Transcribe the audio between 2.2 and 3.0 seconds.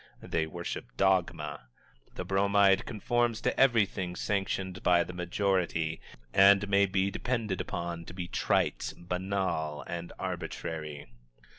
Bromide